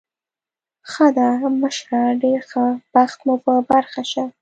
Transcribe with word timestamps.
ښه 0.91 1.07
ده، 1.17 1.29
مشره، 1.61 2.01
ډېر 2.23 2.39
ښه 2.49 2.63
بخت 2.93 3.19
مو 3.25 3.35
په 3.45 3.53
برخه 3.71 4.01
شه. 4.11 4.23